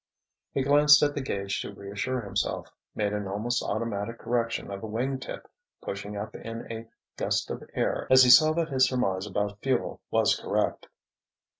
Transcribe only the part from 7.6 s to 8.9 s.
air as he saw that his